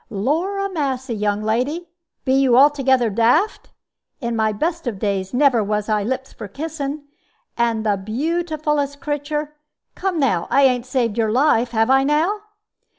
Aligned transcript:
"Lor' 0.09 0.57
a 0.57 0.67
massy! 0.67 1.13
young 1.13 1.43
lady, 1.43 1.87
be 2.25 2.33
you 2.41 2.57
altogether 2.57 3.11
daft? 3.11 3.69
In 4.19 4.35
my 4.35 4.51
best 4.51 4.87
of 4.87 4.97
days, 4.97 5.31
never 5.31 5.63
was 5.63 5.89
I 5.89 6.01
lips 6.01 6.33
for 6.33 6.47
kissing. 6.47 7.03
And 7.55 7.85
the 7.85 7.97
bootifulest 8.03 8.99
creatur 8.99 9.53
Come 9.93 10.19
now, 10.19 10.47
I 10.49 10.63
ain't 10.63 10.87
saved 10.87 11.19
your 11.19 11.31
life, 11.31 11.69
have 11.69 11.91
I 11.91 12.03
now?" 12.03 12.39